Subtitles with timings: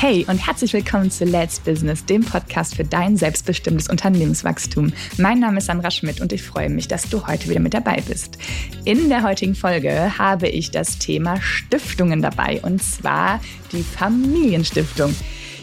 [0.00, 4.92] Hey und herzlich willkommen zu Let's Business, dem Podcast für dein selbstbestimmtes Unternehmenswachstum.
[5.16, 8.00] Mein Name ist Sandra Schmidt und ich freue mich, dass du heute wieder mit dabei
[8.06, 8.38] bist.
[8.84, 13.40] In der heutigen Folge habe ich das Thema Stiftungen dabei und zwar
[13.72, 15.16] die Familienstiftung.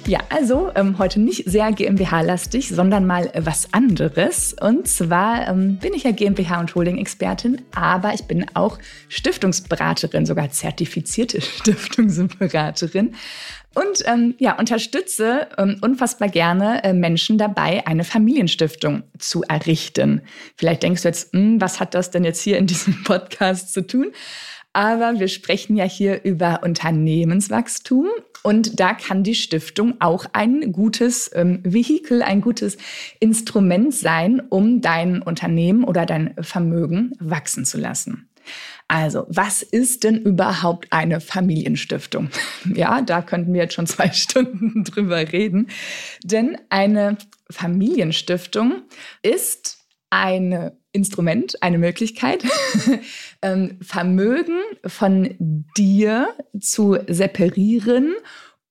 [0.08, 4.54] Ja, also ähm, heute nicht sehr GmbH-lastig, sondern mal äh, was anderes.
[4.54, 8.78] Und zwar ähm, bin ich ja GmbH- und Holding-Expertin, aber ich bin auch
[9.10, 13.15] Stiftungsberaterin, sogar zertifizierte Stiftungsberaterin.
[13.74, 20.21] Und ähm, ja, unterstütze ähm, unfassbar gerne äh, Menschen dabei, eine Familienstiftung zu errichten.
[20.56, 23.86] Vielleicht denkst du jetzt, hm, was hat das denn jetzt hier in diesem Podcast zu
[23.86, 24.12] tun?
[24.71, 28.07] Aber wir sprechen ja hier über Unternehmenswachstum
[28.46, 32.78] und da kann die Stiftung auch ein gutes ähm, Vehikel, ein gutes
[33.20, 38.30] Instrument sein, um dein Unternehmen oder dein Vermögen wachsen zu lassen.
[38.88, 42.30] Also, was ist denn überhaupt eine Familienstiftung?
[42.76, 45.70] Ja, da könnten wir jetzt schon zwei Stunden drüber reden.
[46.24, 47.18] Denn eine
[47.50, 48.84] Familienstiftung
[49.24, 52.44] ist ein Instrument, eine Möglichkeit,
[53.42, 56.30] ähm, Vermögen von dir
[56.60, 58.16] zu separieren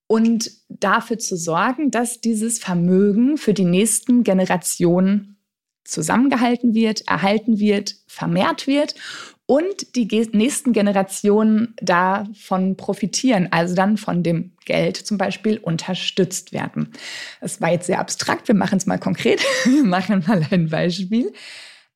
[0.07, 5.37] und dafür zu sorgen, dass dieses Vermögen für die nächsten Generationen
[5.85, 8.95] zusammengehalten wird, erhalten wird, vermehrt wird
[9.47, 16.93] und die nächsten Generationen davon profitieren, also dann von dem Geld zum Beispiel unterstützt werden.
[17.41, 21.33] Das war jetzt sehr abstrakt, wir machen es mal konkret, wir machen mal ein Beispiel.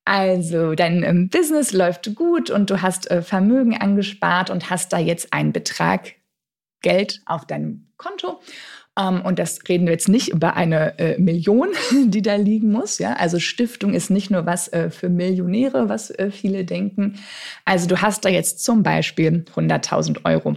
[0.09, 4.98] Also dein ähm, Business läuft gut und du hast äh, Vermögen angespart und hast da
[4.98, 6.14] jetzt einen Betrag
[6.81, 8.41] Geld auf deinem Konto
[8.99, 11.69] ähm, und das reden wir jetzt nicht über eine äh, Million,
[12.07, 12.99] die da liegen muss.
[12.99, 13.15] Ja?
[13.15, 17.15] Also Stiftung ist nicht nur was äh, für Millionäre, was äh, viele denken.
[17.65, 20.57] Also du hast da jetzt zum Beispiel 100.000 Euro.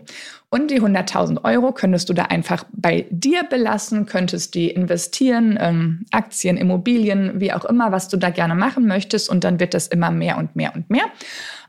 [0.53, 6.05] Und die 100.000 Euro könntest du da einfach bei dir belassen, könntest die investieren, ähm,
[6.11, 9.29] Aktien, Immobilien, wie auch immer, was du da gerne machen möchtest.
[9.29, 11.05] Und dann wird das immer mehr und mehr und mehr.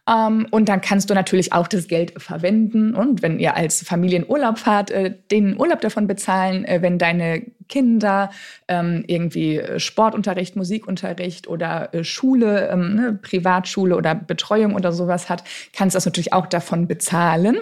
[0.08, 4.18] Ähm, und dann kannst du natürlich auch das Geld verwenden und wenn ihr als Familie
[4.18, 8.30] in Urlaub fahrt, äh, den Urlaub davon bezahlen, äh, wenn deine Kinder
[8.66, 15.44] ähm, irgendwie Sportunterricht, Musikunterricht oder äh, Schule, ähm, ne, Privatschule oder Betreuung oder sowas hat,
[15.72, 17.58] kannst du das natürlich auch davon bezahlen.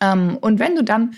[0.00, 1.14] Und wenn du dann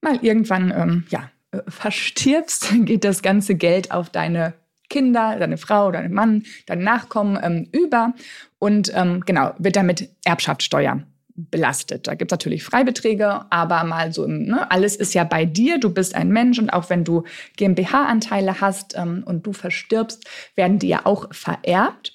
[0.00, 4.54] mal irgendwann ja, äh, verstirbst, geht das ganze Geld auf deine
[4.88, 8.14] Kinder, deine Frau, deinen Mann, deine Nachkommen ähm, über
[8.58, 11.02] und ähm, genau, wird damit Erbschaftssteuer
[11.36, 12.06] belastet.
[12.06, 15.92] Da gibt es natürlich Freibeträge, aber mal so, ne, alles ist ja bei dir, du
[15.92, 17.24] bist ein Mensch und auch wenn du
[17.56, 22.14] GmbH-Anteile hast ähm, und du verstirbst, werden die ja auch vererbt.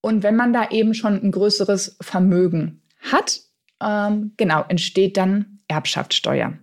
[0.00, 3.40] Und wenn man da eben schon ein größeres Vermögen hat,
[3.82, 6.54] ähm, genau, entsteht dann Erbschaftssteuer.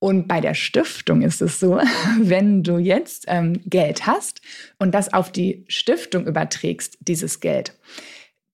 [0.00, 1.80] Und bei der Stiftung ist es so,
[2.20, 4.40] wenn du jetzt ähm, Geld hast
[4.78, 7.74] und das auf die Stiftung überträgst, dieses Geld,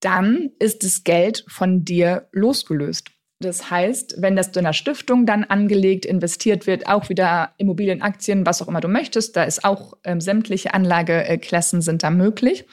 [0.00, 3.10] dann ist das Geld von dir losgelöst.
[3.41, 8.47] Das heißt, wenn das in der Stiftung dann angelegt, investiert wird, auch wieder Immobilien, Aktien,
[8.47, 12.65] was auch immer du möchtest, da ist auch ähm, sämtliche Anlageklassen sind da möglich,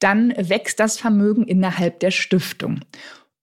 [0.00, 2.80] dann wächst das Vermögen innerhalb der Stiftung.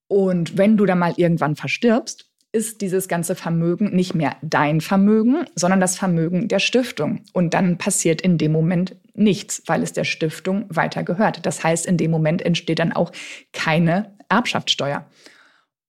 [0.08, 5.46] Und wenn du dann mal irgendwann verstirbst, ist dieses ganze Vermögen nicht mehr dein Vermögen,
[5.56, 7.22] sondern das Vermögen der Stiftung.
[7.34, 11.46] Und dann passiert in dem Moment nichts, weil es der Stiftung weiter gehört.
[11.46, 13.12] Das heißt, in dem Moment entsteht dann auch
[13.52, 15.06] keine Erbschaftssteuer.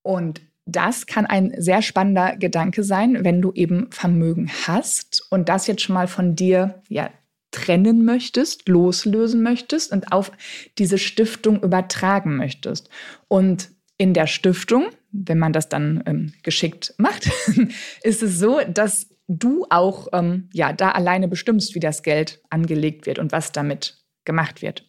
[0.03, 5.66] Und das kann ein sehr spannender Gedanke sein, wenn du eben Vermögen hast und das
[5.66, 7.10] jetzt schon mal von dir ja,
[7.50, 10.32] trennen möchtest, loslösen möchtest und auf
[10.78, 12.88] diese Stiftung übertragen möchtest.
[13.28, 17.31] Und in der Stiftung, wenn man das dann ähm, geschickt macht,
[18.03, 23.06] ist es so, dass du auch ähm, ja, da alleine bestimmst, wie das Geld angelegt
[23.06, 24.87] wird und was damit gemacht wird.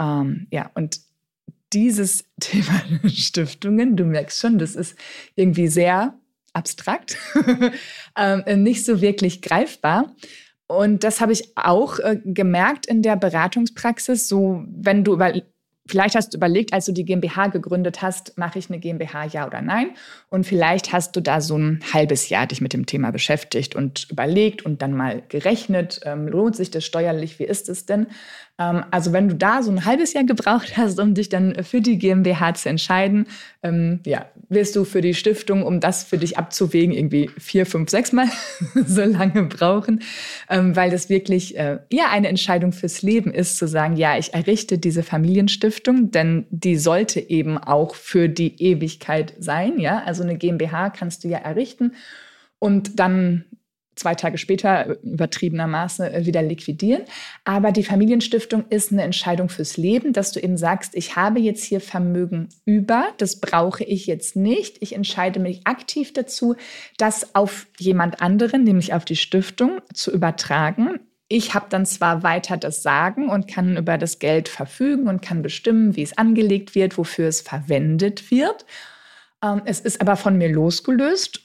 [0.00, 1.00] Ähm, ja, und
[1.72, 4.96] dieses Thema Stiftungen, du merkst schon, das ist
[5.34, 6.18] irgendwie sehr
[6.52, 7.16] abstrakt,
[8.18, 10.14] ähm, nicht so wirklich greifbar.
[10.66, 14.28] Und das habe ich auch äh, gemerkt in der Beratungspraxis.
[14.28, 15.34] So, wenn du über,
[15.86, 19.46] Vielleicht hast du überlegt, als du die GmbH gegründet hast, mache ich eine GmbH, ja
[19.46, 19.90] oder nein?
[20.28, 24.08] Und vielleicht hast du da so ein halbes Jahr dich mit dem Thema beschäftigt und
[24.08, 28.06] überlegt und dann mal gerechnet, ähm, lohnt sich das steuerlich, wie ist es denn?
[28.58, 31.80] Ähm, also wenn du da so ein halbes Jahr gebraucht hast, um dich dann für
[31.80, 33.26] die GmbH zu entscheiden,
[33.62, 37.90] ähm, ja, wirst du für die Stiftung, um das für dich abzuwägen, irgendwie vier, fünf,
[37.90, 38.28] sechs Mal
[38.86, 40.02] so lange brauchen,
[40.50, 44.34] ähm, weil das wirklich äh, ja eine Entscheidung fürs Leben ist, zu sagen, ja, ich
[44.34, 50.02] errichte diese Familienstiftung, denn die sollte eben auch für die Ewigkeit sein, ja.
[50.04, 51.92] Also eine GmbH kannst du ja errichten
[52.58, 53.44] und dann
[53.94, 57.02] zwei Tage später übertriebenermaßen äh, wieder liquidieren.
[57.44, 61.64] Aber die Familienstiftung ist eine Entscheidung fürs Leben, dass du eben sagst, ich habe jetzt
[61.64, 64.78] hier Vermögen über, das brauche ich jetzt nicht.
[64.80, 66.56] Ich entscheide mich aktiv dazu,
[66.96, 71.00] das auf jemand anderen, nämlich auf die Stiftung, zu übertragen.
[71.28, 75.42] Ich habe dann zwar weiter das Sagen und kann über das Geld verfügen und kann
[75.42, 78.66] bestimmen, wie es angelegt wird, wofür es verwendet wird.
[79.42, 81.41] Ähm, es ist aber von mir losgelöst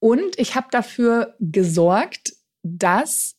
[0.00, 2.32] und ich habe dafür gesorgt,
[2.62, 3.36] dass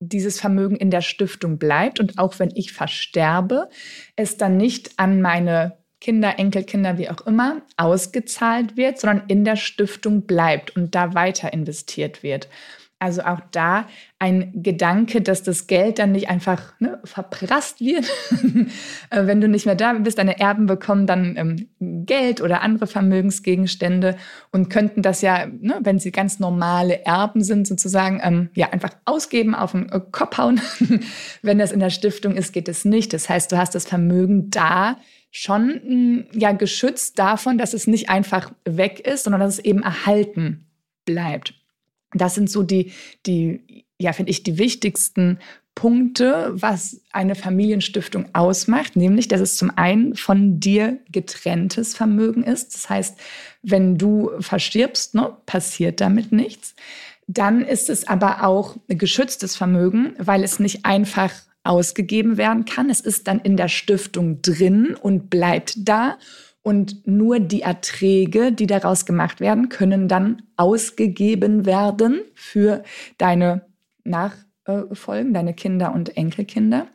[0.00, 3.68] dieses Vermögen in der Stiftung bleibt und auch wenn ich versterbe,
[4.16, 9.56] es dann nicht an meine Kinder, Enkelkinder, wie auch immer, ausgezahlt wird, sondern in der
[9.56, 12.48] Stiftung bleibt und da weiter investiert wird.
[12.98, 13.86] Also auch da
[14.18, 18.06] ein Gedanke, dass das Geld dann nicht einfach ne, verprasst wird.
[19.10, 21.68] Äh, wenn du nicht mehr da bist, deine Erben bekommen dann ähm,
[22.06, 24.16] Geld oder andere Vermögensgegenstände
[24.50, 28.90] und könnten das ja, ne, wenn sie ganz normale Erben sind, sozusagen, ähm, ja, einfach
[29.04, 30.60] ausgeben, auf den äh, Kopf hauen.
[31.42, 33.12] wenn das in der Stiftung ist, geht es nicht.
[33.12, 34.96] Das heißt, du hast das Vermögen da
[35.30, 39.82] schon hm, ja geschützt davon, dass es nicht einfach weg ist, sondern dass es eben
[39.82, 40.66] erhalten
[41.04, 41.54] bleibt.
[42.14, 42.92] Das sind so die,
[43.26, 45.38] die, ja, finde ich, die wichtigsten
[45.74, 52.74] Punkte, was eine Familienstiftung ausmacht, nämlich, dass es zum einen von dir getrenntes Vermögen ist.
[52.74, 53.18] Das heißt,
[53.62, 56.74] wenn du verstirbst, ne, passiert damit nichts.
[57.26, 61.32] Dann ist es aber auch geschütztes Vermögen, weil es nicht einfach
[61.64, 62.90] ausgegeben werden kann.
[62.90, 66.18] Es ist dann in der Stiftung drin und bleibt da
[66.62, 72.82] und nur die Erträge, die daraus gemacht werden, können dann ausgegeben werden für
[73.18, 73.66] deine
[74.04, 76.86] Nachfolgen, deine Kinder und Enkelkinder.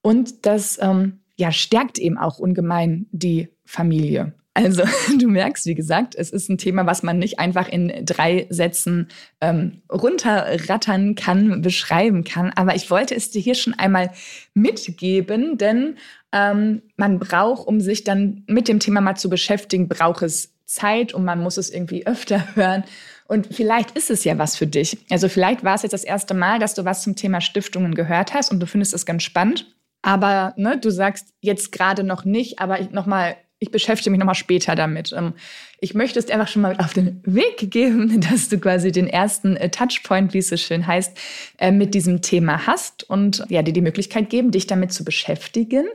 [0.00, 4.32] Und das ähm, ja, stärkt eben auch ungemein die Familie.
[4.54, 4.82] Also
[5.18, 9.08] du merkst, wie gesagt, es ist ein Thema, was man nicht einfach in drei Sätzen
[9.40, 12.52] ähm, runterrattern kann, beschreiben kann.
[12.54, 14.10] Aber ich wollte es dir hier schon einmal
[14.54, 15.96] mitgeben, denn
[16.32, 21.12] ähm, man braucht, um sich dann mit dem Thema mal zu beschäftigen, braucht es Zeit
[21.14, 22.84] und man muss es irgendwie öfter hören.
[23.26, 24.98] Und vielleicht ist es ja was für dich.
[25.10, 28.34] Also vielleicht war es jetzt das erste Mal, dass du was zum Thema Stiftungen gehört
[28.34, 29.72] hast und du findest es ganz spannend.
[30.02, 34.34] Aber ne, du sagst jetzt gerade noch nicht, aber ich nochmal ich beschäftige mich nochmal
[34.34, 35.12] später damit.
[35.16, 35.34] Ähm,
[35.80, 39.06] ich möchte es dir einfach schon mal auf den Weg geben, dass du quasi den
[39.06, 41.16] ersten äh, Touchpoint, wie es so schön heißt,
[41.58, 45.86] äh, mit diesem Thema hast und ja, dir die Möglichkeit geben, dich damit zu beschäftigen.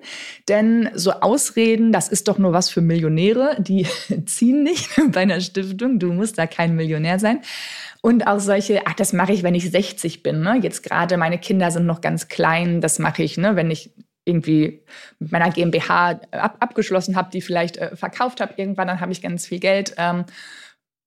[0.48, 3.88] Denn so Ausreden, das ist doch nur was für Millionäre, die
[4.26, 5.98] ziehen nicht bei einer Stiftung.
[5.98, 7.42] Du musst da kein Millionär sein.
[8.02, 10.42] Und auch solche, ach, das mache ich, wenn ich 60 bin.
[10.42, 10.60] Ne?
[10.62, 13.90] Jetzt gerade meine Kinder sind noch ganz klein, das mache ich, ne, wenn ich
[14.26, 14.82] irgendwie
[15.20, 19.22] mit meiner GmbH ab, abgeschlossen habe, die vielleicht äh, verkauft habe irgendwann, dann habe ich
[19.22, 20.26] ganz viel Geld ähm,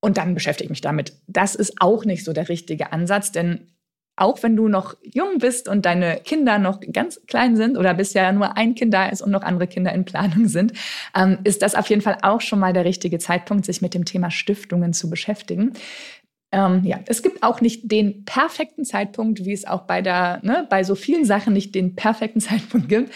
[0.01, 1.13] und dann beschäftige ich mich damit.
[1.27, 3.73] Das ist auch nicht so der richtige Ansatz, denn
[4.19, 8.33] auch wenn du noch jung bist und deine Kinder noch ganz klein sind oder bisher
[8.33, 10.73] nur ein Kind da ist und noch andere Kinder in Planung sind,
[11.15, 14.05] ähm, ist das auf jeden Fall auch schon mal der richtige Zeitpunkt, sich mit dem
[14.05, 15.73] Thema Stiftungen zu beschäftigen.
[16.51, 20.67] Ähm, ja, es gibt auch nicht den perfekten Zeitpunkt, wie es auch bei der, ne,
[20.71, 23.13] bei so vielen Sachen nicht den perfekten Zeitpunkt gibt.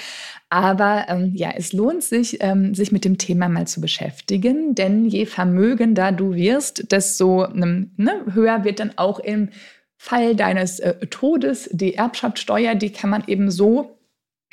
[0.50, 5.06] Aber ähm, ja, es lohnt sich, ähm, sich mit dem Thema mal zu beschäftigen, denn
[5.06, 7.90] je vermögender du wirst, desto ne,
[8.34, 9.48] höher wird dann auch im
[9.96, 12.74] Fall deines äh, Todes die Erbschaftssteuer.
[12.74, 13.96] Die kann man eben so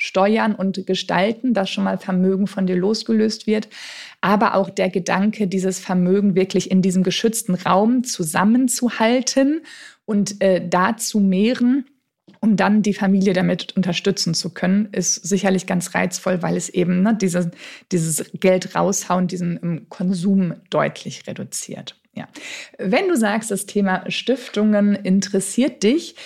[0.02, 3.68] steuern und gestalten, dass schon mal Vermögen von dir losgelöst wird
[4.20, 9.62] aber auch der Gedanke, dieses Vermögen wirklich in diesem geschützten Raum zusammenzuhalten
[10.04, 11.86] und äh, da zu mehren,
[12.40, 17.02] um dann die Familie damit unterstützen zu können, ist sicherlich ganz reizvoll, weil es eben
[17.02, 17.50] ne, diese,
[17.92, 21.96] dieses Geld raushauen, diesen um, Konsum deutlich reduziert.
[22.14, 22.28] Ja.
[22.78, 26.16] Wenn du sagst, das Thema Stiftungen interessiert dich,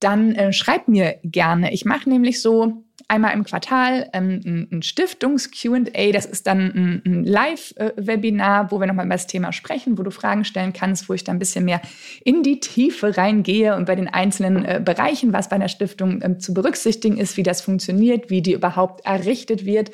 [0.00, 1.72] dann äh, schreib mir gerne.
[1.72, 6.12] Ich mache nämlich so einmal im Quartal ähm, ein Stiftungs-QA.
[6.12, 10.10] Das ist dann ein, ein Live-Webinar, wo wir nochmal über das Thema sprechen, wo du
[10.10, 11.80] Fragen stellen kannst, wo ich dann ein bisschen mehr
[12.24, 16.40] in die Tiefe reingehe und bei den einzelnen äh, Bereichen, was bei einer Stiftung ähm,
[16.40, 19.90] zu berücksichtigen ist, wie das funktioniert, wie die überhaupt errichtet wird.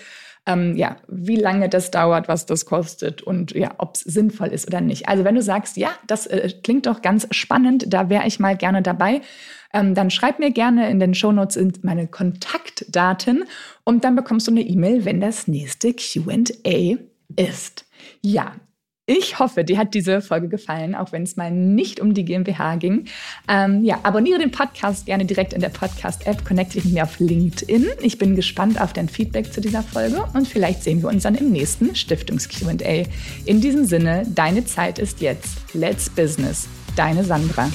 [0.47, 4.67] Ähm, ja, wie lange das dauert, was das kostet und ja, ob es sinnvoll ist
[4.67, 5.07] oder nicht.
[5.07, 8.57] Also wenn du sagst, ja, das äh, klingt doch ganz spannend, da wäre ich mal
[8.57, 9.21] gerne dabei
[9.73, 13.45] ähm, dann schreib mir gerne in den Shownotes meine Kontaktdaten
[13.85, 16.97] und dann bekommst du eine E-Mail, wenn das nächste QA
[17.37, 17.87] ist.
[18.23, 18.53] Ja,
[19.13, 22.77] ich hoffe, dir hat diese Folge gefallen, auch wenn es mal nicht um die GmbH
[22.77, 23.07] ging.
[23.49, 27.19] Ähm, ja, abonniere den Podcast gerne direkt in der Podcast-App, connecte dich mit mir auf
[27.19, 27.89] LinkedIn.
[28.03, 31.35] Ich bin gespannt auf dein Feedback zu dieser Folge und vielleicht sehen wir uns dann
[31.35, 33.09] im nächsten Stiftungs-QA.
[33.47, 35.75] In diesem Sinne, deine Zeit ist jetzt.
[35.75, 36.69] Let's Business.
[36.95, 37.69] Deine Sandra.